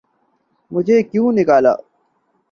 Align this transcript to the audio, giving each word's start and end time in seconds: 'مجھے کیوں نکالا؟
'مجھے 0.71 0.97
کیوں 1.09 1.29
نکالا؟ 1.37 1.73